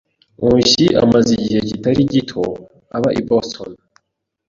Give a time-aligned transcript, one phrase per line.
[0.37, 2.43] Nkusi amaze igihe kitari gito
[2.97, 3.69] aba i Boston.